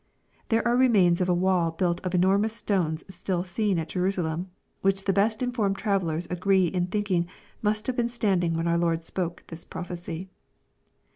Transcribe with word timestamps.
There 0.49 0.67
are 0.67 0.75
remains 0.75 1.21
of 1.21 1.29
a 1.29 1.33
wall 1.35 1.69
built 1.69 2.01
of 2.03 2.15
enormous 2.15 2.53
stones 2.53 3.03
still 3.07 3.43
seen 3.43 3.77
at 3.77 3.89
Jerusalem, 3.89 4.49
which 4.81 5.03
the 5.03 5.13
best 5.13 5.43
informed 5.43 5.77
travellers 5.77 6.25
agree 6.31 6.65
in 6.65 6.87
thinking 6.87 7.27
must 7.61 7.85
have 7.85 7.97
been 7.97 8.09
standing 8.09 8.55
when 8.55 8.67
our 8.67 8.79
Lord 8.79 9.03
spoke 9.03 9.43
this 9.49 9.63
prophecy. 9.63 10.31